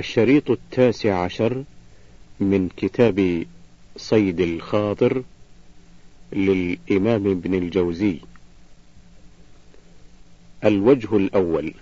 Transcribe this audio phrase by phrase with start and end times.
[0.00, 1.64] الشريط التاسع عشر
[2.40, 3.46] من كتاب
[3.96, 5.22] صيد الخاطر
[6.32, 8.16] للإمام ابن الجوزي.
[10.64, 11.74] الوجه الأول.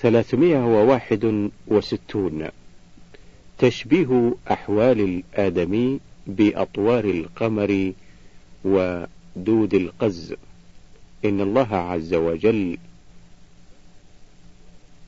[0.00, 2.48] ثلاثمائة وواحد وستون.
[3.58, 7.92] تشبيه أحوال الآدمي بأطوار القمر
[8.64, 10.34] ودود القز.
[11.24, 12.78] إن الله عز وجل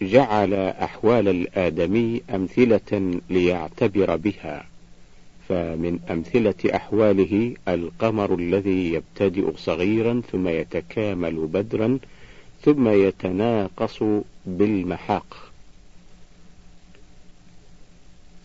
[0.03, 4.67] جعل أحوال الآدمي أمثلة ليعتبر بها
[5.49, 11.99] فمن أمثلة أحواله القمر الذي يبتدئ صغيرا ثم يتكامل بدرا
[12.63, 14.05] ثم يتناقص
[14.47, 15.53] بالمحاق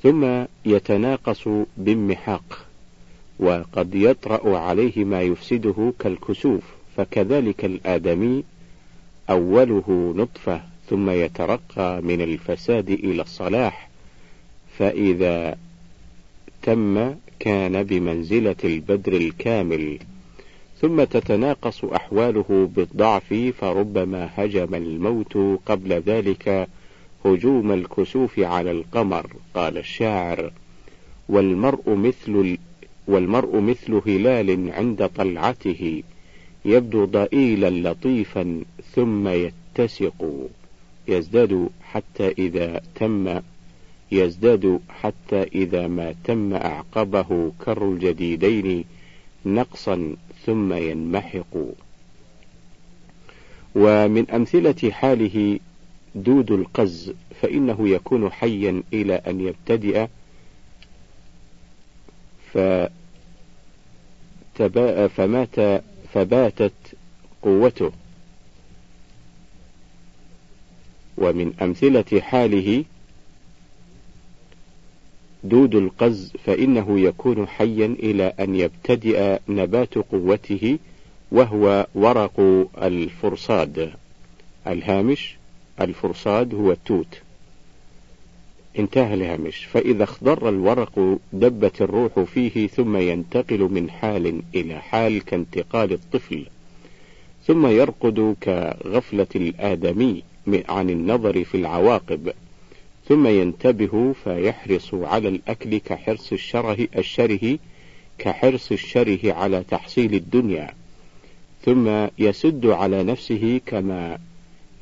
[0.03, 1.47] ثم يتناقص
[1.77, 2.65] بالمحاق
[3.39, 6.63] وقد يطرأ عليه ما يفسده كالكسوف
[6.97, 8.43] فكذلك الآدمي
[9.29, 13.89] أوله نطفة ثم يترقى من الفساد إلى الصلاح
[14.77, 15.57] فإذا
[16.61, 19.99] تم كان بمنزلة البدر الكامل
[20.81, 26.67] ثم تتناقص أحواله بالضعف فربما هجم الموت قبل ذلك
[27.25, 30.51] هجوم الكسوف على القمر قال الشاعر.
[31.29, 32.57] والمرء مثل
[33.07, 36.03] والمرء مثل هلال عند طلعته
[36.65, 38.61] يبدو ضئيلا لطيفا
[38.95, 40.49] ثم يتسق.
[41.07, 43.41] يزداد حتى إذا تم
[44.11, 48.85] يزداد حتى إذا ما تم أعقبه كر الجديدين
[49.45, 51.57] نقصا ثم ينمحق.
[53.75, 55.59] ومن أمثلة حاله
[56.15, 60.07] دود القز فإنه يكون حيا إلى أن يبتدئ.
[65.07, 65.83] فمات
[66.13, 66.73] فباتت
[67.41, 67.91] قوته.
[71.21, 72.83] ومن أمثلة حاله
[75.43, 80.77] دود القز فإنه يكون حيا إلى أن يبتدئ نبات قوته
[81.31, 83.93] وهو ورق الفرصاد.
[84.67, 85.37] الهامش
[85.81, 87.21] الفرصاد هو التوت
[88.79, 89.65] انتهى الهامش.
[89.65, 96.45] فإذا اخضر الورق دبت الروح فيه ثم ينتقل من حال إلى حال كانتقال الطفل
[97.47, 100.23] ثم يرقد كغفلة الآدمي.
[100.47, 102.33] عن النظر في العواقب
[103.07, 107.57] ثم ينتبه فيحرص على الأكل كحرص الشره الشره
[108.17, 110.73] كحرص الشره على تحصيل الدنيا
[111.65, 114.17] ثم يسد على نفسه كما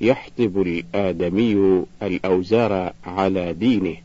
[0.02, 3.98] يحطب الآدمي الأوزار على دينه.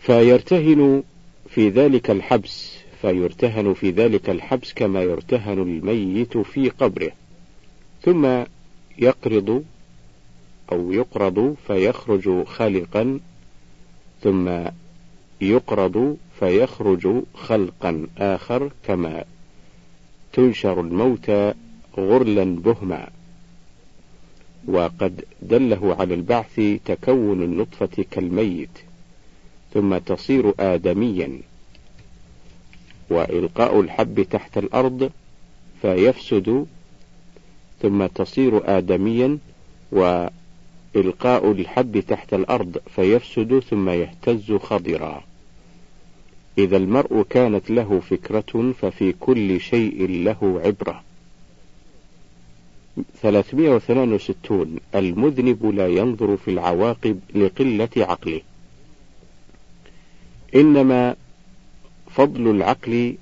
[0.00, 1.02] فيرتهن
[1.48, 7.10] في ذلك الحبس فيرتهن في ذلك الحبس كما يرتهن الميت في قبره.
[8.02, 8.44] ثم
[8.98, 9.64] يقرض
[10.72, 13.20] أو يقرض فيخرج خالقا
[14.22, 14.64] ثم
[15.40, 19.24] يقرض فيخرج خلقا آخر كما
[20.32, 21.54] تنشر الموتى
[21.96, 23.08] غرلا بهما.
[24.68, 28.78] وقد دله على البعث تكون النطفة كالميت
[29.74, 31.40] ثم تصير آدميا.
[33.10, 35.10] وإلقاء الحب تحت الأرض
[35.82, 36.66] فيفسد
[37.82, 39.38] ثم تصير آدميا
[39.92, 45.24] وإلقاء الحب تحت الأرض فيفسد ثم يهتز خضرا.
[46.58, 51.02] إذا المرء كانت له فكرة ففي كل شيء له عبرة.
[53.22, 58.40] 362 المذنب لا ينظر في العواقب لقلة عقله.
[60.54, 61.16] إنما
[62.10, 63.16] فضل العقل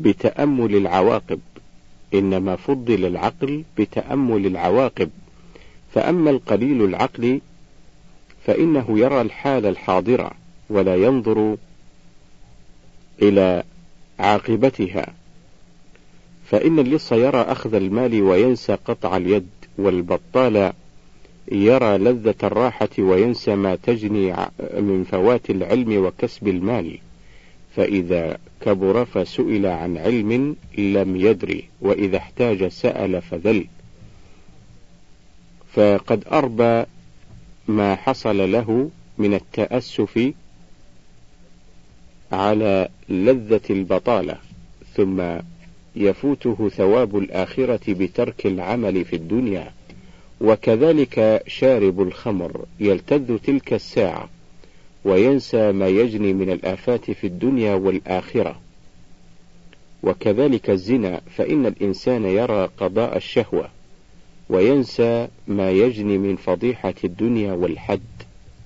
[0.00, 1.40] بتأمل العواقب.
[2.14, 5.10] إنما فضل العقل بتأمل العواقب.
[5.94, 7.40] فأما القليل العقل
[8.46, 10.30] فإنه يرى الحال الحاضرة
[10.70, 11.56] ولا ينظر
[13.22, 13.62] إلى
[14.18, 15.06] عاقبتها.
[16.50, 19.48] فإن اللص يرى أخذ المال وينسى قطع اليد
[19.78, 20.72] والبطال
[21.52, 26.98] يرى لذة الراحة وينسى ما تجني من فوات العلم وكسب المال.
[27.76, 33.66] فإذا كبر فسئل عن علم لم يدري وإذا احتاج سأل فذل.
[35.72, 36.84] فقد أربى
[37.68, 40.32] ما حصل له من التأسف
[42.32, 44.36] على لذة البطالة
[44.94, 45.22] ثم
[45.96, 49.72] يفوته ثواب الآخرة بترك العمل في الدنيا.
[50.40, 54.28] وكذلك شارب الخمر يلتذ تلك الساعة.
[55.04, 58.60] وينسى ما يجني من الآفات في الدنيا والآخرة.
[60.02, 63.68] وكذلك الزنا فإن الإنسان يرى قضاء الشهوة
[64.48, 68.00] وينسى ما يجني من فضيحة الدنيا والحد.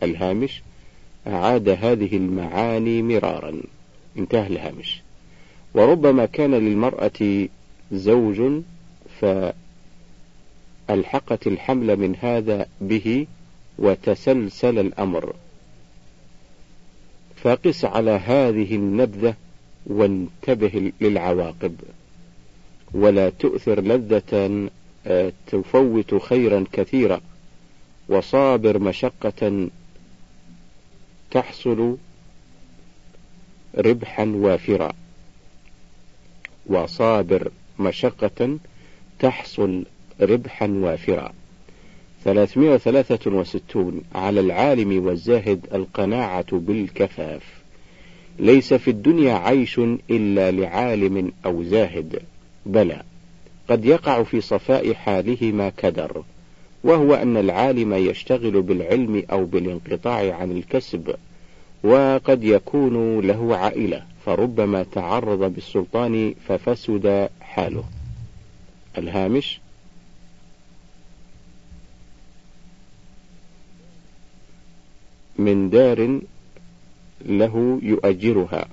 [0.03, 0.63] الهامش
[1.27, 3.61] أعاد هذه المعاني مرارا.
[4.19, 5.03] انتهى الهامش.
[5.75, 7.49] وربما كان للمرأة
[7.93, 8.63] زوج
[10.89, 13.27] فألحقت الحمل من هذا به
[13.79, 15.35] وتسلسل الأمر.
[17.37, 19.35] فقس على هذه النبذة
[19.87, 21.77] وانتبه للعواقب.
[22.95, 24.69] ولا تؤثر لذة
[25.07, 27.21] آه، تفوت خيرا كثيرا.
[28.09, 29.69] وصابر مشقة
[31.31, 31.97] تحصل
[33.79, 34.93] ربحا وافرا.
[36.67, 38.59] وصابر مشقة
[39.19, 39.85] تحصل
[40.21, 41.33] ربحا وافرا.
[42.27, 47.43] 363 على العالم والزاهد القناعة بالكفاف.
[48.39, 49.79] ليس في الدنيا عيش
[50.11, 52.23] إلا لعالم أو زاهد.
[52.67, 53.03] بلى.
[53.69, 56.23] قد يقع في صفاء حاله ما كدر
[56.85, 61.15] وهو أن العالم يشتغل بالعلم أو بالانقطاع عن الكسب
[61.85, 67.85] وقد يكون له عائلة فربما تعرض بالسلطان ففسد حاله.
[68.99, 69.61] الهامش
[75.39, 76.21] من دار
[77.25, 78.69] له يؤجرها.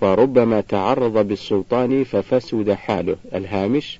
[0.00, 3.16] فربما تعرض بالسلطان ففسد حاله.
[3.34, 3.98] الهامش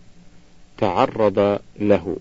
[0.78, 2.16] تعرض له.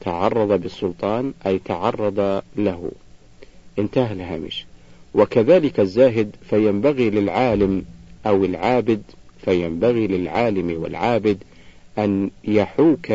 [0.00, 2.92] تعرض بالسلطان أي تعرض له.
[3.78, 4.66] انتهى الهامش.
[5.14, 7.84] وكذلك الزاهد فينبغي للعالم
[8.26, 9.02] أو العابد
[9.44, 11.38] فينبغي للعالم والعابد
[11.98, 13.12] أن يحوك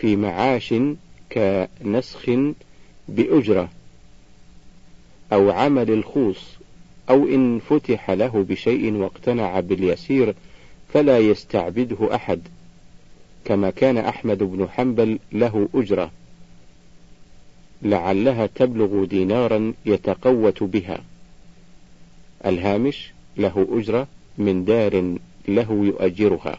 [0.00, 0.74] في معاش
[1.32, 2.30] كنسخ
[3.08, 3.68] بأجرة
[5.32, 6.56] أو عمل الخوص
[7.10, 10.34] أو إن فتح له بشيء واقتنع باليسير
[10.94, 12.40] فلا يستعبده أحد
[13.44, 16.10] كما كان أحمد بن حنبل له أجرة
[17.82, 21.00] لعلها تبلغ دينارا يتقوت بها.
[22.46, 24.06] الهامش له أجرة
[24.38, 25.16] من دار
[25.48, 26.58] له يؤجرها.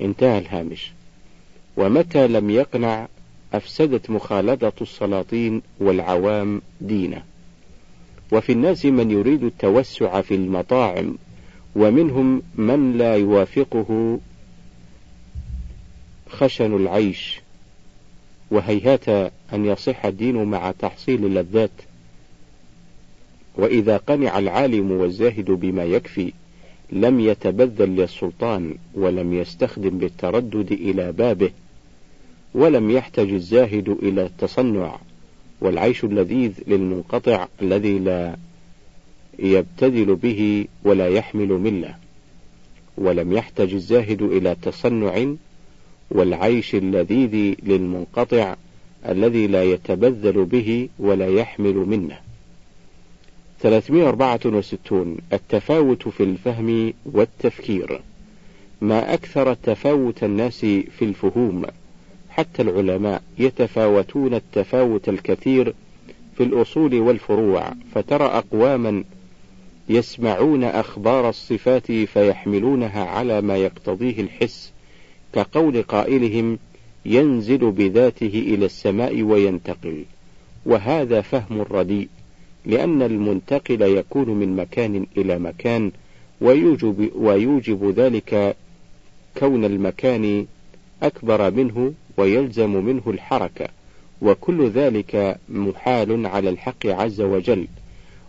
[0.00, 0.92] انتهى الهامش.
[1.76, 3.08] ومتى لم يقنع
[3.54, 7.22] أفسدت مخالطة السلاطين والعوام دينه.
[8.32, 11.18] وفي الناس من يريد التوسع في المطاعم
[11.76, 14.18] ومنهم من لا يوافقه
[16.28, 17.40] خشن العيش.
[18.50, 19.08] وهيهات
[19.52, 21.70] أن يصح الدين مع تحصيل اللذات.
[23.56, 26.32] وإذا قنع العالم والزاهد بما يكفي
[26.92, 31.50] لم يتبذل للسلطان ولم يستخدم بالتردد إلى بابه.
[32.54, 34.98] ولم يحتج الزاهد إلى التصنع
[35.60, 38.36] والعيش اللذيذ للمنقطع الذي لا
[39.38, 41.94] يبتذل به ولا يحمل ملة.
[42.98, 45.34] ولم يحتج الزاهد إلى تصنع
[46.10, 48.56] والعيش اللذيذ للمنقطع
[49.08, 52.18] الذي لا يتبذل به ولا يحمل منه.
[53.60, 58.00] 364 التفاوت في الفهم والتفكير.
[58.80, 61.64] ما أكثر تفاوت الناس في الفهوم.
[62.36, 65.74] حتى العلماء يتفاوتون التفاوت الكثير
[66.36, 69.04] في الأصول والفروع فترى أقواما
[69.88, 74.72] يسمعون أخبار الصفات فيحملونها على ما يقتضيه الحس
[75.32, 76.58] كقول قائلهم
[77.04, 80.04] ينزل بذاته إلى السماء وينتقل.
[80.66, 82.08] وهذا فهم رديء
[82.66, 85.92] لأن المنتقل يكون من مكان إلى مكان
[86.40, 88.56] ويوجب, ويوجب ذلك
[89.38, 90.46] كون المكان
[91.02, 93.68] أكبر منه ويلزم منه الحركة
[94.22, 97.66] وكل ذلك محال على الحق عز وجل.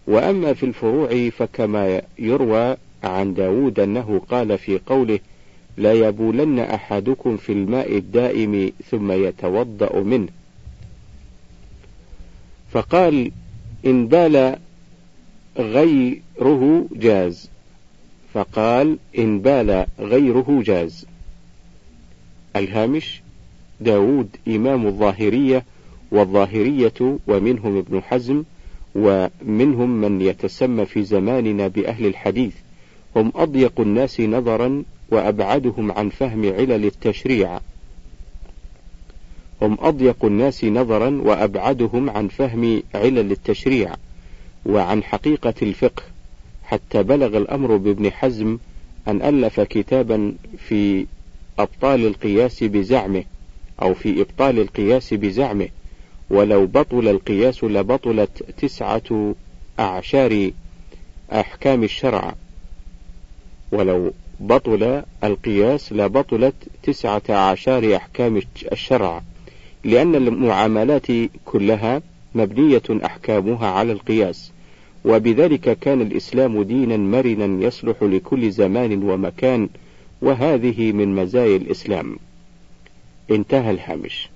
[0.07, 5.19] وأما في الفروع فكما يروى عن داود أنه قال في قوله
[5.77, 10.29] لا يبولن أحدكم في الماء الدائم ثم يتوضأ منه.
[12.71, 13.31] فقال
[13.85, 14.55] إن بال
[15.57, 17.49] غيره جاز.
[18.33, 21.05] فقال إن بال غيره جاز.
[22.55, 23.21] الهامش
[23.81, 25.63] داود إمام الظاهرية
[26.11, 28.43] والظاهرية ومنهم ابن حزم
[28.95, 32.53] ومنهم من يتسمى في زماننا بأهل الحديث.
[33.15, 37.59] هم أضيق الناس نظرا وأبعدهم عن فهم علل التشريع.
[39.61, 43.95] هم أضيق الناس نظرا وأبعدهم عن فهم علل التشريع
[44.65, 46.03] وعن حقيقة الفقه.
[46.63, 48.57] حتى بلغ الأمر بابن حزم
[49.07, 51.05] أن ألف كتابا في
[51.59, 53.23] أبطال القياس بزعمه.
[53.81, 55.67] أو في إبطال القياس بزعمه.
[56.29, 59.35] ولو بطل القياس لبطلت تسعة
[59.79, 60.51] أعشار
[61.31, 62.35] أحكام الشرع.
[63.71, 68.41] ولو بطل القياس لبطلت تسعة عشر أحكام
[68.71, 69.21] الشرع.
[69.83, 71.07] لأن المعاملات
[71.45, 72.01] كلها
[72.35, 74.51] مبنية أحكامها على القياس.
[75.05, 79.69] وبذلك كان الإسلام دينا مرنا يصلح لكل زمان ومكان.
[80.21, 82.17] وهذه من مزايا الإسلام.
[83.31, 84.29] انتهى الهامش.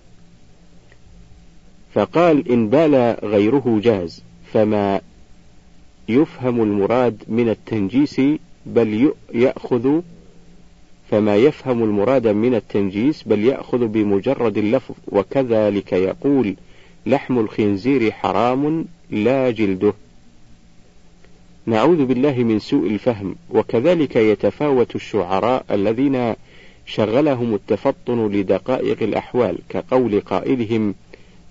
[1.93, 5.01] فقال إن بال غيره جاز فما
[6.09, 8.21] يفهم المراد من التنجيس
[8.65, 10.01] بل يأخذ
[11.11, 16.55] فما يفهم المراد من التنجيس بل يأخذ بمجرد اللفظ وكذلك يقول
[17.05, 19.93] لحم الخنزير حرام لا جلده.
[21.65, 26.35] نعوذ بالله من سوء الفهم وكذلك يتفاوت الشعراء الذين
[26.89, 30.95] شغلهم التفطن لدقائق الأحوال كقول قائلهم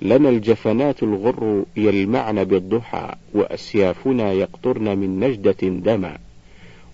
[0.02, 6.18] لنا الجفنات الغر يلمعن بالضحى وأسيافنا يقطرن من نجدة دما.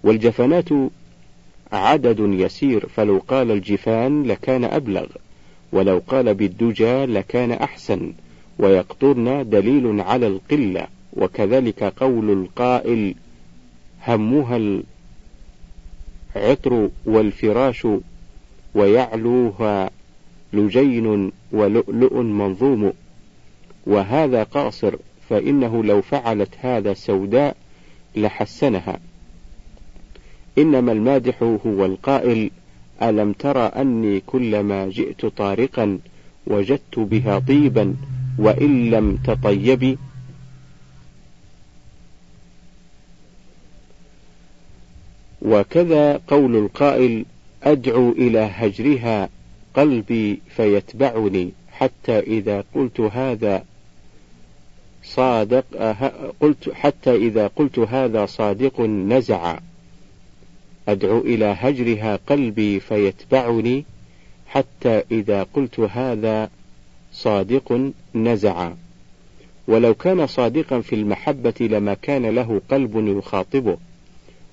[0.05, 0.69] والجفنات
[1.73, 5.07] عدد يسير فلو قال الجفان لكان أبلغ
[5.73, 8.13] ولو قال بالدجى لكان أحسن
[8.59, 10.87] ويقطرن دليل على القلة.
[11.13, 13.15] وكذلك قول القائل
[14.07, 14.83] همها
[16.37, 17.87] العطر والفراش
[18.75, 19.91] ويعلوها
[20.53, 22.93] لجين ولؤلؤ منظوم.
[23.87, 24.95] وهذا قاصر
[25.31, 27.57] فإنه لو فعلت هذا سوداء
[28.17, 28.99] لحسنها.
[30.59, 32.51] إنما المادح هو القائل
[33.03, 35.99] ألم تر أني كلما جئت طارقا
[36.47, 37.95] وجدت بها طيبا
[38.39, 39.99] وإن لم تطيبي؟
[45.43, 47.25] وكذا قول القائل
[47.65, 49.29] أدعو إلى هجرها
[49.75, 53.65] قلبي فيتبعني حتى إذا قلت هذا
[55.05, 55.65] صادق
[56.41, 59.59] قلت حتى إذا قلت هذا صادق نزع.
[60.89, 63.85] أدعو إلى هجرها قلبي فيتبعني
[64.47, 66.51] حتى إذا قلت هذا
[67.13, 68.73] صادق نزع.
[69.69, 73.77] ولو كان صادقا في المحبة لما كان له قلب يخاطبه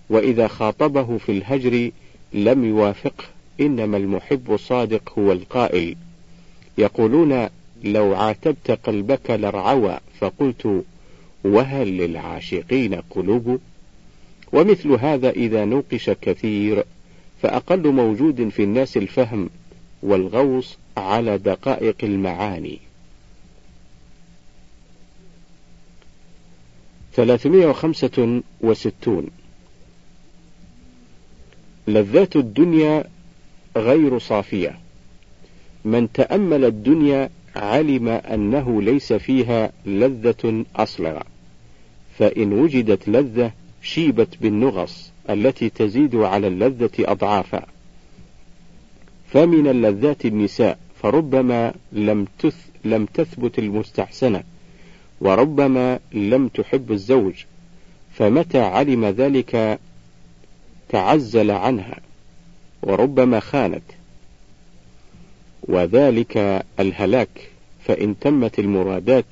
[0.09, 1.91] وإذا خاطبه في الهجر
[2.33, 3.23] لم يوافقه
[3.61, 5.95] إنما المحب الصادق هو القائل.
[6.77, 7.49] يقولون
[7.83, 10.83] لو عاتبت قلبك لرعوى فقلت
[11.43, 13.59] وهل للعاشقين قلوب؟
[14.53, 16.83] ومثل هذا إذا نوقش كثير
[17.41, 19.49] فأقل موجود في الناس الفهم
[20.03, 22.79] والغوص على دقائق المعاني.
[27.13, 28.43] 365
[31.87, 33.03] لذات الدنيا
[33.77, 34.77] غير صافية.
[35.85, 41.23] من تأمل الدنيا علم أنه ليس فيها لذة أصلا
[42.19, 47.65] فإن وجدت لذة شيبت بالنغص التي تزيد على اللذة أضعافا.
[49.27, 54.43] فمن اللذات النساء فربما لم تث لم تثبت المستحسنة
[55.21, 57.33] وربما لم تحب الزوج.
[58.13, 59.79] فمتى علم ذلك
[60.91, 61.99] تعزل عنها
[62.83, 63.83] وربما خانت.
[65.63, 67.49] وذلك الهلاك
[67.85, 69.25] فإن تمت المرادات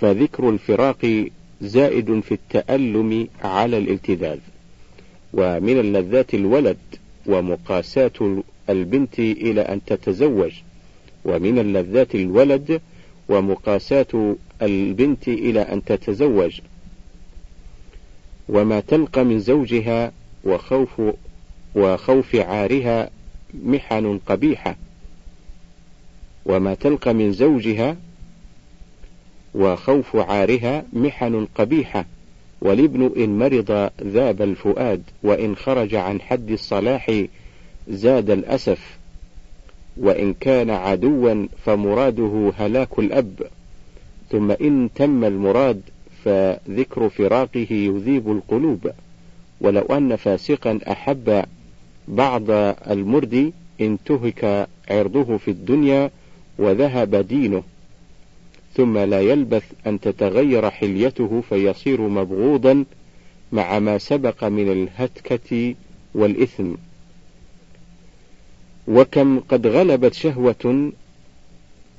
[0.00, 1.26] فذكر الفراق
[1.60, 4.38] زائد في التألم على الالتذاذ.
[5.32, 6.78] ومن اللذات الولد
[7.26, 10.52] ومقاساة البنت إلى أن تتزوج.
[11.24, 12.80] ومن اللذات الولد
[13.28, 16.60] ومقاساة البنت إلى أن تتزوج.
[18.48, 20.12] وما تلقى من زوجها
[20.44, 21.02] وخوف
[21.74, 23.10] وخوف عارها
[23.54, 24.76] محن قبيحة
[26.46, 27.96] وما تلقى من زوجها
[29.54, 32.04] وخوف عارها محن قبيحة.
[32.60, 37.24] والابن إن مرض ذاب الفؤاد وإن خرج عن حد الصلاح
[37.88, 38.98] زاد الأسف.
[39.96, 43.42] وإن كان عدوا فمراده هلاك الأب.
[44.30, 45.80] ثم إن تم المراد
[46.24, 48.90] فذكر فراقه يذيب القلوب.
[49.60, 51.44] ولو أن فاسقا أحب
[52.08, 52.50] بعض
[52.90, 56.10] المرد انتهك عرضه في الدنيا
[56.58, 57.62] وذهب دينه
[58.74, 62.84] ثم لا يلبث أن تتغير حليته فيصير مبغوضا
[63.52, 65.74] مع ما سبق من الهتكة
[66.14, 66.74] والإثم.
[68.88, 70.92] وكم قد غلبت شهوة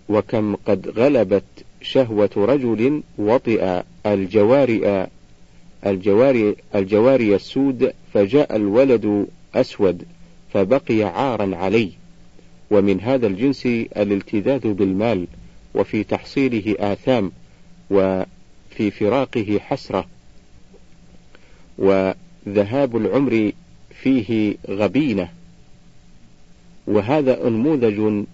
[0.09, 1.43] وكم قد غلبت
[1.81, 5.05] شهوة رجل وطئ الجوارئ
[5.85, 10.03] الجواري الجواري السود فجاء الولد أسود
[10.53, 11.91] فبقي عارا عليه.
[12.71, 15.27] ومن هذا الجنس الالتذاذ بالمال
[15.75, 17.31] وفي تحصيله آثام
[17.89, 20.07] وفي فراقه حسرة.
[21.77, 23.51] وذهاب العمر
[24.01, 25.29] فيه غبينة.
[26.87, 28.25] وهذا أنموذج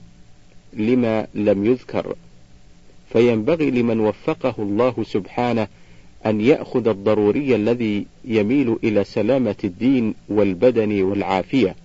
[0.74, 2.16] لما لم يذكر.
[3.14, 5.68] فينبغي لمن وفقه الله سبحانه
[6.26, 11.76] أن يأخذ الضروري الذي يميل إلى سلامة الدين والبدن والعافية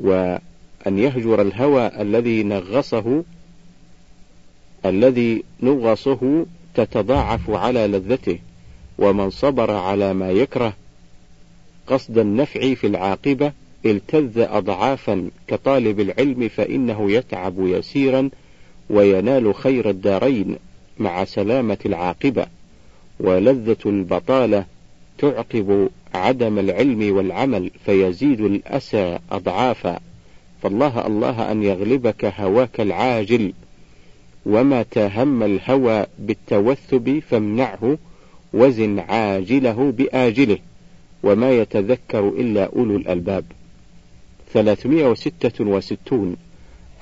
[0.00, 3.24] وأن يهجر الهوى الذي نغصه
[4.86, 8.38] الذي نغصه تتضاعف على لذته
[8.98, 10.72] ومن صبر على ما يكره
[11.86, 13.52] قصد النفع في العاقبة
[13.86, 18.30] التذ أضعافا كطالب العلم فإنه يتعب يسيرا
[18.90, 20.56] وينال خير الدارين
[20.98, 22.46] مع سلامة العاقبة.
[23.20, 24.64] ولذة البطالة
[25.18, 30.00] تعقب عدم العلم والعمل فيزيد الأسى أضعافا.
[30.62, 33.52] فالله الله أن يغلبك هواك العاجل.
[34.46, 37.98] وما تهم الهوى بالتوثب فامنعه
[38.52, 40.58] وزن عاجله بآجله.
[41.22, 43.44] وما يتذكر إلا أولو الألباب.
[44.52, 46.36] 366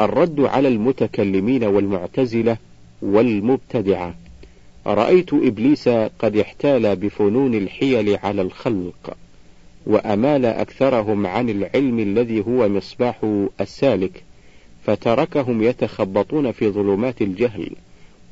[0.00, 2.56] الرد على المتكلمين والمعتزلة
[3.02, 4.14] والمبتدعة.
[4.86, 5.88] رأيت إبليس
[6.18, 9.16] قد احتال بفنون الحيل على الخلق
[9.86, 14.22] وأمال أكثرهم عن العلم الذي هو مصباح السالك
[14.86, 17.70] فتركهم يتخبطون في ظلمات الجهل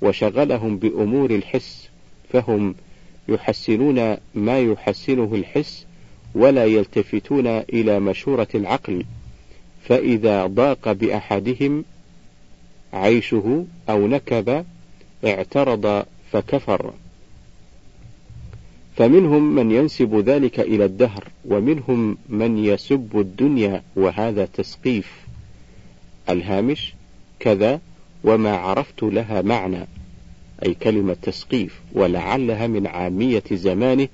[0.03, 1.89] وشغلهم بأمور الحس
[2.33, 2.75] فهم
[3.29, 5.87] يحسنون ما يحسنه الحس
[6.35, 9.05] ولا يلتفتون إلى مشورة العقل
[9.85, 11.85] فإذا ضاق بأحدهم
[12.93, 14.65] عيشه أو نكب
[15.25, 16.93] اعترض فكفر.
[18.97, 25.13] فمنهم من ينسب ذلك إلى الدهر ومنهم من يسب الدنيا وهذا تسقيف.
[26.29, 26.95] الهامش
[27.41, 27.81] كذا
[28.25, 29.87] وما عرفت لها معنى
[30.67, 34.09] أي كلمة تسقيف ولعلها من عامية زمانه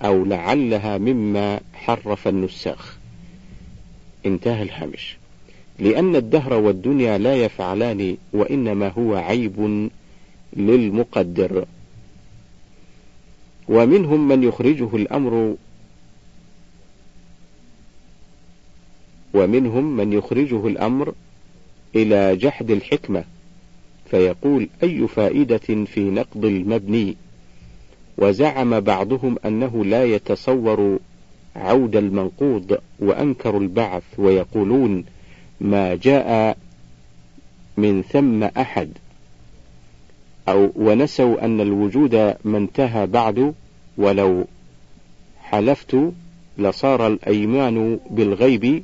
[0.00, 2.98] أو لعلها مما حرف النساخ.
[4.26, 5.16] انتهى الهامش.
[5.78, 9.90] لأن الدهر والدنيا لا يفعلان وإنما هو عيب
[10.56, 11.64] للمقدر.
[13.68, 15.56] ومنهم من يخرجه الأمر
[19.34, 21.14] ومنهم من يخرجه الأمر
[21.96, 23.24] إلى جحد الحكمة
[24.10, 27.16] فيقول أي فائدة في نقض المبني؟
[28.18, 30.98] وزعم بعضهم أنه لا يتصور
[31.56, 35.04] عود المنقوض وأنكروا البعث ويقولون
[35.60, 36.58] ما جاء
[37.76, 38.88] من ثم أحد.
[40.48, 43.54] أو ونسوا أن الوجود ما انتهى بعد
[43.98, 44.44] ولو
[45.42, 45.96] حلفت
[46.58, 48.82] لصار الأيمان بالغيب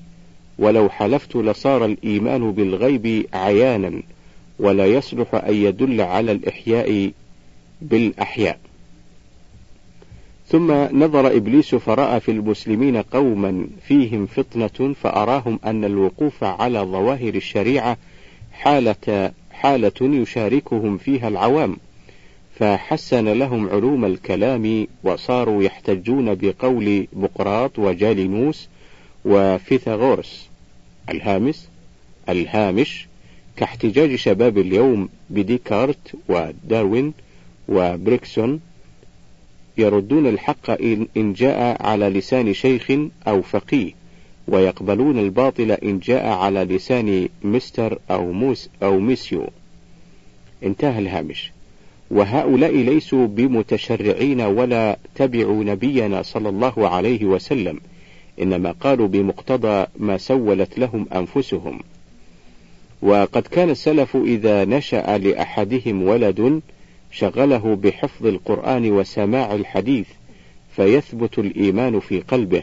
[0.58, 4.02] ولو حلفت لصار الإيمان بالغيب عيانا
[4.58, 7.12] ولا يصلح أن يدل على الإحياء
[7.82, 8.58] بالأحياء.
[10.48, 17.96] ثم نظر إبليس فرأى في المسلمين قوما فيهم فطنة فأراهم أن الوقوف على ظواهر الشريعة
[18.52, 21.76] حالة حالة يشاركهم فيها العوام
[22.58, 28.68] فحسن لهم علوم الكلام وصاروا يحتجون بقول بقراط وجالينوس
[29.24, 30.48] وفيثاغورس.
[31.08, 31.68] الهامس
[32.28, 33.06] الهامش
[33.56, 37.12] كاحتجاج شباب اليوم بديكارت وداروين
[37.68, 38.60] وبريكسون
[39.78, 40.70] يردون الحق
[41.16, 42.90] إن جاء على لسان شيخ
[43.28, 43.92] أو فقيه.
[44.48, 49.46] ويقبلون الباطل إن جاء على لسان مستر أو موس أو ميسيو.
[50.62, 51.52] انتهى الهامش.
[52.10, 57.80] وهؤلاء ليسوا بمتشرعين ولا تبعوا نبينا صلى الله عليه وسلم
[58.42, 61.80] إنما قالوا بمقتضى ما سولت لهم أنفسهم.
[63.02, 66.60] وقد كان السلف إذا نشأ لأحدهم ولد
[67.12, 70.06] شغله بحفظ القرآن وسماع الحديث
[70.76, 72.62] فيثبت الإيمان في قلبه.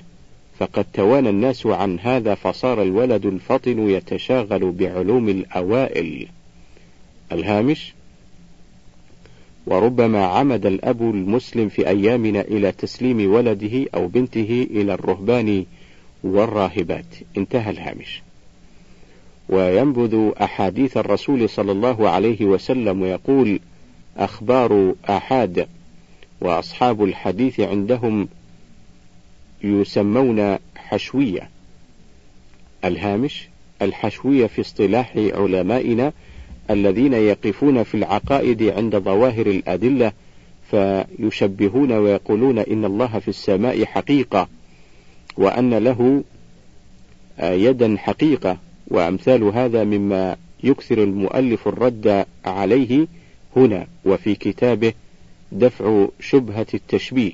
[0.59, 6.27] فقد توانى الناس عن هذا فصار الولد الفطن يتشاغل بعلوم الأوائل.
[7.31, 7.93] الهامش
[9.67, 15.65] وربما عمد الأب المسلم في أيامنا إلى تسليم ولده أو بنته إلى الرهبان
[16.23, 17.05] والراهبات.
[17.37, 18.21] انتهى الهامش.
[19.49, 23.59] وينبذ أحاديث الرسول صلى الله عليه وسلم ويقول
[24.17, 25.67] أخبار آحاد
[26.41, 28.27] وأصحاب الحديث عندهم
[29.65, 31.49] يسمون حشوية.
[32.85, 33.47] الهامش
[33.81, 36.13] الحشوية في اصطلاح علمائنا
[36.69, 40.11] الذين يقفون في العقائد عند ظواهر الأدلة
[40.71, 44.47] فيشبهون ويقولون إن الله في السماء حقيقة
[45.37, 46.23] وأن له
[47.39, 53.07] يدا حقيقة وأمثال هذا مما يكثر المؤلف الرد عليه
[53.55, 54.93] هنا وفي كتابه
[55.51, 57.31] دفع شبهة التشبيه.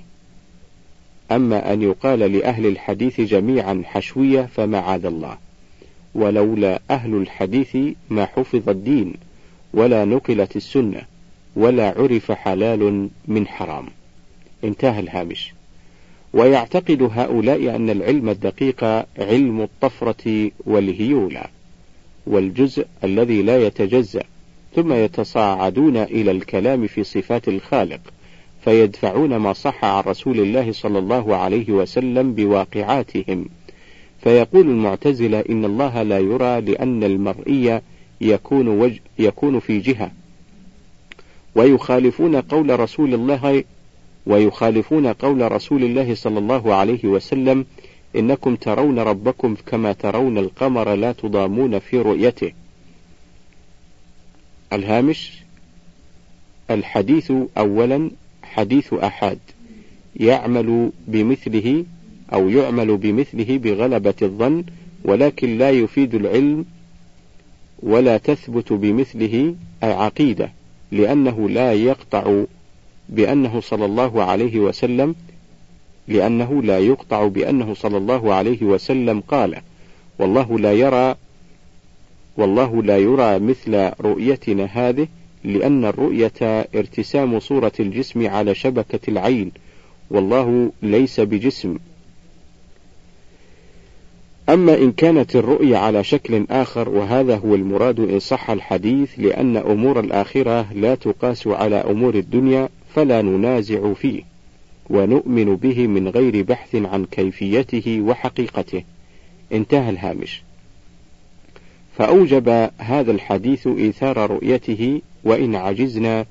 [1.32, 5.38] أما أن يقال لأهل الحديث جميعا حشوية فمعاذ الله
[6.16, 7.78] ولولا أهل الحديث
[8.10, 9.14] ما حفظ الدين
[9.74, 11.02] ولا نقلت السنة
[11.56, 13.86] ولا عرف حلال من حرام.
[14.64, 15.54] انتهى الهامش.
[16.34, 18.84] ويعتقد هؤلاء أن العلم الدقيق
[19.20, 21.44] علم الطفرة والهيولة
[22.28, 24.24] والجزء الذي لا يتجزأ
[24.76, 28.00] ثم يتصاعدون إلى الكلام في صفات الخالق
[28.64, 33.46] فيدفعون ما صح عن رسول الله صلى الله عليه وسلم بواقعاتهم.
[34.24, 37.82] فيقول المعتزلة إن الله لا يرى لأن المرئي
[38.22, 40.12] يكون, وج يكون في جهة.
[41.56, 43.64] ويخالفون قول رسول الله
[44.26, 47.66] ويخالفون قول رسول الله صلى الله عليه وسلم
[48.16, 52.52] إنكم ترون ربكم كما ترون القمر لا تضامون في رؤيته.
[54.74, 55.44] الهامش
[56.72, 58.12] الحديث أولا
[58.56, 59.40] حديث أحاد
[60.16, 61.86] يعمل بمثله
[62.34, 64.64] أو يعمل بمثله بغلبة الظن
[65.06, 66.66] ولكن لا يفيد العلم
[67.84, 70.52] ولا تثبت بمثله عقيدة
[70.92, 72.44] لأنه لا يقطع
[73.10, 75.16] بأنه صلى الله عليه وسلم
[76.08, 79.58] لأنه لا يقطع بأنه صلى الله عليه وسلم قال
[80.20, 81.16] والله لا يرى
[82.38, 85.08] والله لا يرى مثل رؤيتنا هذه
[85.44, 89.52] لأن الرؤية ارتسام صورة الجسم على شبكة العين
[90.10, 91.78] والله ليس بجسم.
[94.50, 100.00] أما إن كانت الرؤية على شكل آخر وهذا هو المراد إن صح الحديث لأن أمور
[100.00, 104.24] الآخرة لا تقاس على أمور الدنيا فلا ننازع فيه
[104.90, 108.84] ونؤمن به من غير بحث عن كيفيته وحقيقته.
[109.52, 110.44] انتهى الهامش.
[111.98, 116.26] فأوجب هذا الحديث إيثار رؤيته وإن عجزنا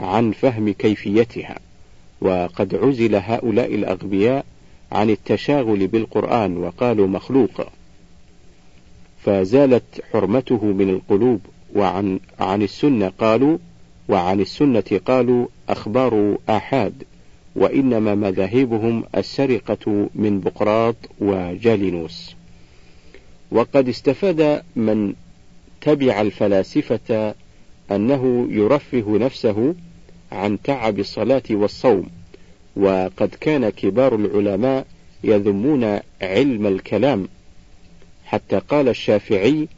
[0.00, 1.58] عن فهم كيفيتها
[2.20, 4.44] وقد عزل هؤلاء الأغبياء
[4.92, 7.66] عن التشاغل بالقرآن وقالوا مخلوق.
[9.24, 11.40] فزالت حرمته من القلوب
[11.74, 13.58] وعن عن السنة قالوا
[14.08, 17.04] وعن السنة قالوا أخبار آحاد
[17.56, 22.34] وإنما مذاهبهم السرقة من بقراط وجالينوس.
[23.52, 25.14] وقد استفاد من
[25.80, 27.34] تبع الفلاسفة
[27.90, 29.74] أنه يرفه نفسه
[30.32, 32.08] عن تعب الصلاة والصوم
[32.76, 34.86] وقد كان كبار العلماء
[35.24, 37.28] يذمون علم الكلام.
[38.24, 39.68] حتى قال الشافعي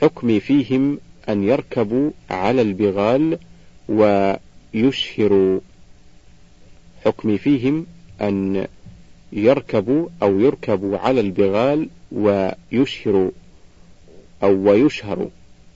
[0.00, 3.38] حكمي فيهم أن يركبوا على البغال
[3.88, 5.60] ويشهروا.
[7.04, 7.86] حكمي فيهم
[8.20, 8.66] أن
[9.34, 13.30] يركبوا أو يركبوا على البغال ويشهروا
[14.42, 15.28] أو ويشهر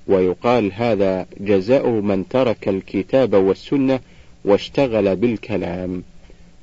[0.07, 4.01] ويقال هذا جزاء من ترك الكتاب والسنة
[4.45, 6.03] واشتغل بالكلام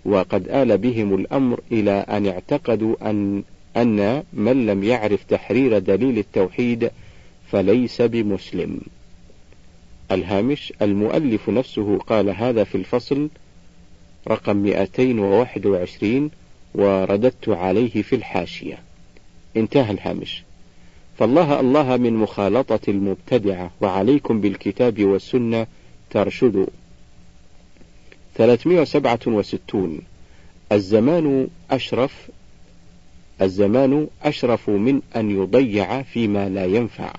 [0.06, 3.44] وقد آل بهم الأمر إلى أن اعتقدوا أن
[3.78, 6.92] أن من لم يعرف تحرير دليل التوحيد
[7.52, 8.80] فليس بمسلم.
[10.12, 13.30] الهامش المؤلف نفسه قال هذا في الفصل
[14.28, 16.30] رقم 221
[16.76, 18.80] ورددت عليه في الحاشية.
[19.58, 20.44] انتهى الهامش.
[21.20, 25.68] فالله الله من مخالطة المبتدعة وعليكم بالكتاب والسنة
[26.10, 26.66] ترشدوا
[28.36, 30.00] 367
[30.72, 32.30] الزمان أشرف
[33.42, 37.14] الزمان أشرف من أن يضيع فيما لا ينفع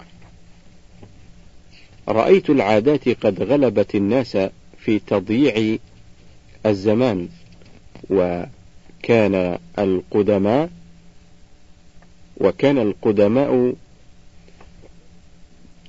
[2.09, 4.38] رأيت العادات قد غلبت الناس
[4.79, 5.77] في تضييع
[6.66, 7.29] الزمان
[9.07, 10.71] وكان القدماء
[12.37, 13.75] وكان القدماء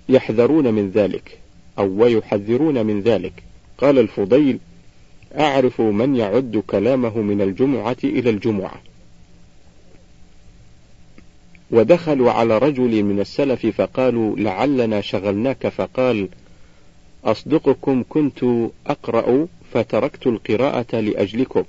[0.10, 1.40] يحذرون من ذلك
[1.80, 3.34] أو ويحذرون من ذلك.
[3.78, 4.60] قال الفضيل
[5.40, 8.82] أعرف من يعد كلامه من الجمعة إلى الجمعة.
[11.72, 15.68] ودخلوا على رجل من السلف فقالوا لعلنا شغلناك.
[15.68, 16.30] فقال
[17.26, 18.44] أصدقكم كنت
[18.88, 21.64] أقرأ فتركت القراءة لأجلكم.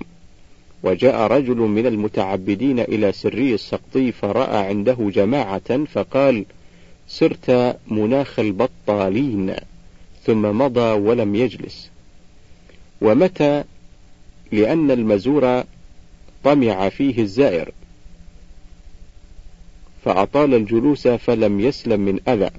[0.82, 6.44] وجاء رجل من المتعبدين إلى سري السقطي فرأى عنده جماعة فقال
[7.08, 9.54] صرت مناخ البطالين.
[10.24, 11.90] ثم مضى ولم يجلس.
[13.00, 13.64] ومتى؟
[14.52, 15.64] لأن المزور
[16.44, 17.72] طمع فيه الزائر.
[20.04, 22.50] فأطال الجلوس فلم يسلم من أذى.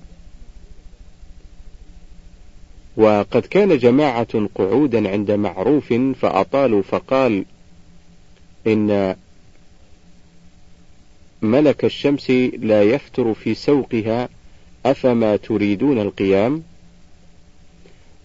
[2.97, 7.45] وقد كان جماعة قعودا عند معروف فأطالوا فقال
[8.67, 9.15] إن
[11.41, 14.29] ملك الشمس لا يفتر في سوقها
[14.85, 16.63] أفما تريدون القيام؟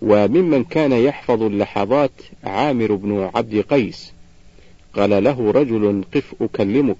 [0.02, 2.10] وممن كان يحفظ اللحظات
[2.44, 4.12] عامر بن عبد قيس.
[4.94, 6.96] قال له رجل قف أكلمك.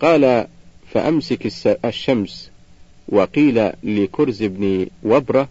[0.00, 0.46] قال
[0.92, 1.46] فأمسك
[1.84, 2.50] الشمس.
[3.08, 5.48] وقيل لكرز بن وبرة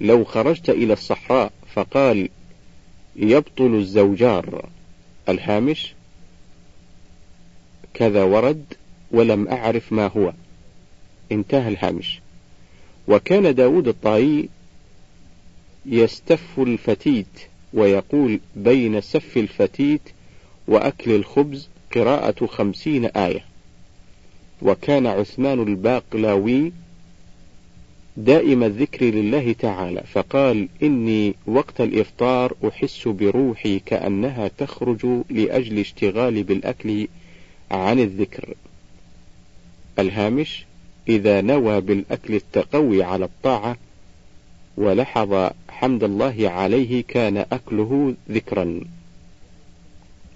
[0.00, 2.28] لو خرجت إلى الصحراء فقال
[3.16, 4.68] يبطل الزوجار.
[5.28, 5.94] الهامش
[7.94, 8.64] كذا ورد
[9.10, 10.32] ولم أعرف ما هو.
[11.32, 12.20] انتهى الهامش.
[13.08, 14.48] وكان داود الطائي
[15.86, 17.26] يستف الفتيت
[17.74, 20.00] ويقول بين سف الفتيت
[20.68, 23.44] وأكل الخبز قراءة خمسين آية.
[24.62, 26.72] وكان عثمان الباقلاوي
[28.16, 37.08] دائم الذكر لله تعالى فقال إني وقت الإفطار أحس بروحي كأنها تخرج لأجل اشتغالي بالأكل
[37.70, 38.54] عن الذكر.
[39.98, 40.64] الهامش
[41.08, 43.76] إذا نوى بالأكل التقوي على الطاعة
[44.76, 48.80] ولحظ حمد الله عليه كان أكله ذكرا.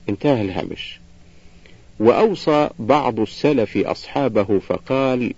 [0.09, 1.01] انتهى الهامش.
[2.01, 5.35] وأوصى بعض السلف أصحابه فقال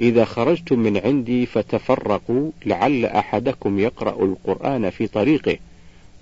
[0.00, 5.56] إذا خرجتم من عندي فتفرقوا لعل أحدكم يقرأ القرآن في طريقه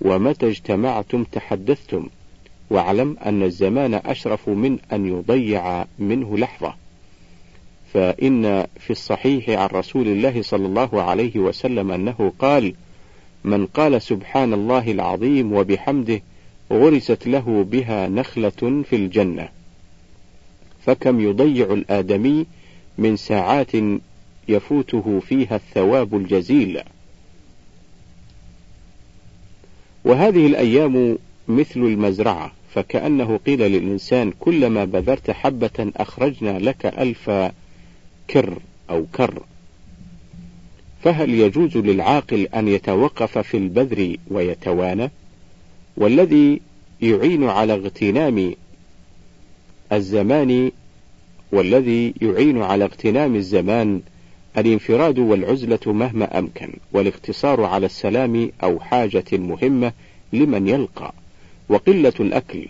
[0.01, 2.07] ومتى اجتمعتم تحدثتم
[2.69, 6.73] واعلم أن الزمان أشرف من أن يضيع منه لحظة.
[7.93, 12.73] فإن في الصحيح عن رسول الله صلى الله عليه وسلم أنه قال
[13.43, 16.21] من قال سبحان الله العظيم وبحمده
[16.71, 19.49] غرست له بها نخلة في الجنة.
[20.85, 22.45] فكم يضيع الآدمي
[22.99, 23.71] من ساعات
[24.47, 26.81] يفوته فيها الثواب الجزيل.
[30.05, 37.29] وهذه الأيام مثل المزرعة فكأنه قيل للإنسان كلما بذرت حبة أخرجنا لك ألف
[38.29, 38.59] كر
[38.89, 39.43] أو كر.
[41.03, 45.11] فهل يجوز للعاقل أن يتوقف في البذر ويتوانى؟
[45.97, 46.61] والذي
[47.01, 48.55] يعين على اغتنام
[49.91, 50.71] الزمان
[51.51, 54.01] والذي يعين على اغتنام الزمان
[54.57, 59.91] الانفراد والعزلة مهما أمكن والاقتصار على السلام أو حاجة مهمة
[60.33, 61.13] لمن يلقى.
[61.69, 62.67] وقلة الأكل.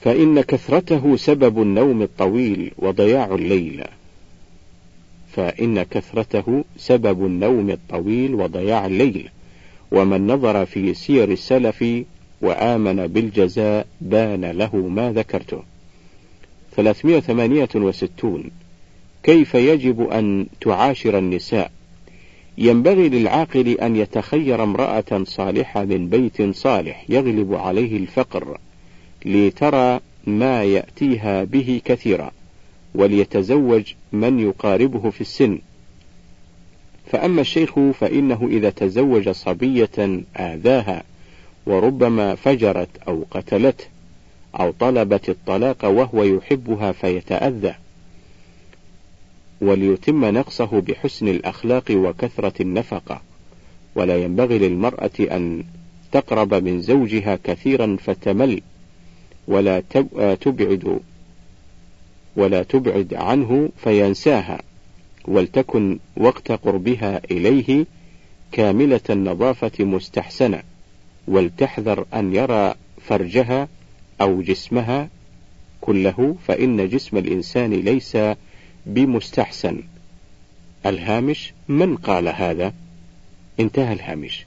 [0.00, 3.84] فإن كثرته سبب النوم الطويل وضياع الليل.
[5.32, 9.28] فإن كثرته سبب النوم الطويل وضياع الليل.
[9.92, 11.84] ومن نظر في سير السلف
[12.40, 15.71] وآمن بالجزاء بان له ما ذكرته.
[16.76, 18.50] 368
[19.22, 21.72] كيف يجب أن تعاشر النساء؟
[22.58, 28.58] ينبغي للعاقل أن يتخير امرأة صالحة من بيت صالح يغلب عليه الفقر
[29.24, 32.30] لترى ما يأتيها به كثيرا
[32.94, 35.58] وليتزوج من يقاربه في السن.
[37.06, 41.02] فأما الشيخ فإنه إذا تزوج صبية آذاها
[41.66, 43.91] وربما فجرت أو قتلته.
[44.60, 47.74] أو طلبت الطلاق وهو يحبها فيتأذى.
[49.60, 53.22] وليتم نقصه بحسن الأخلاق وكثرة النفقة.
[53.94, 55.64] ولا ينبغي للمرأة أن
[56.12, 58.60] تقرب من زوجها كثيرا فتمل.
[59.48, 59.82] ولا
[60.40, 61.00] تبعد.
[62.36, 64.62] ولا تبعد عنه فينساها.
[65.28, 67.86] ولتكن وقت قربها إليه
[68.52, 70.62] كاملة النظافة مستحسنة.
[71.28, 72.74] ولتحذر أن يرى
[73.06, 73.68] فرجها
[74.22, 75.08] أو جسمها
[75.80, 78.18] كله فإن جسم الإنسان ليس
[78.86, 79.82] بمستحسن.
[80.86, 82.72] الهامش من قال هذا؟
[83.60, 84.46] انتهى الهامش.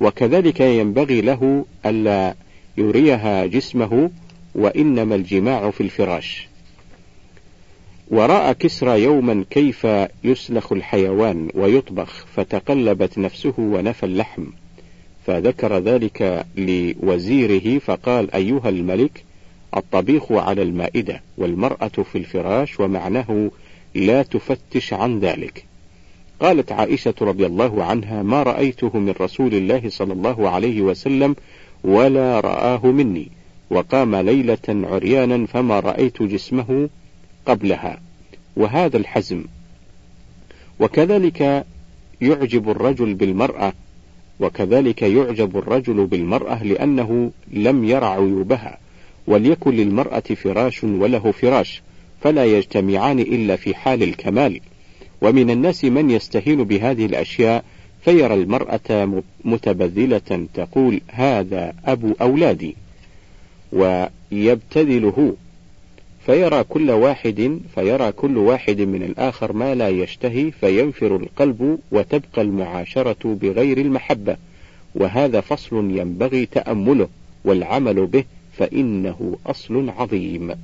[0.00, 2.34] وكذلك ينبغي له ألا
[2.76, 4.10] يريها جسمه
[4.54, 6.48] وإنما الجماع في الفراش.
[8.08, 9.86] ورأى كسرى يوما كيف
[10.24, 14.44] يسلخ الحيوان ويطبخ فتقلبت نفسه ونفى اللحم.
[15.26, 19.24] فذكر ذلك لوزيره فقال أيها الملك
[19.76, 23.50] الطبيخ على المائدة والمرأة في الفراش ومعناه
[23.94, 25.64] لا تفتش عن ذلك.
[26.40, 31.36] قالت عائشة رضي الله عنها ما رأيته من رسول الله صلى الله عليه وسلم
[31.84, 33.28] ولا رآه مني
[33.70, 36.88] وقام ليلة عريانا فما رأيت جسمه
[37.46, 38.00] قبلها
[38.56, 39.44] وهذا الحزم.
[40.80, 41.66] وكذلك
[42.20, 43.72] يعجب الرجل بالمرأة
[44.40, 48.78] وكذلك يعجب الرجل بالمرأة لأنه لم يرى عيوبها
[49.26, 51.82] وليكن للمرأة فراش وله فراش
[52.20, 54.60] فلا يجتمعان إلا في حال الكمال.
[55.20, 57.64] ومن الناس من يستهين بهذه الأشياء
[58.04, 62.76] فيرى المرأة متبذلة تقول هذا أبو أولادي
[63.72, 65.34] ويبتذله
[66.26, 73.34] فيرى كل واحد فيرى كل واحد من الآخر ما لا يشتهي فينفر القلب وتبقى المعاشرة
[73.42, 74.36] بغير المحبة.
[74.94, 77.08] وهذا فصل ينبغي تأمله
[77.44, 80.54] والعمل به فإنه أصل عظيم.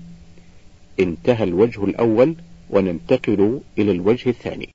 [1.01, 2.35] انتهى الوجه الأول
[2.71, 4.69] وننتقل إلى الوجه الثاني.